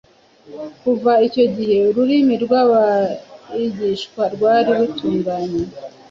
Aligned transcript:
Kuva 0.81 1.11
icyo 1.27 1.45
gihe 1.55 1.77
ururimi 1.89 2.35
rw’abigishwa 2.43 4.23
rwari 4.33 4.69
rutunganye, 4.79 5.63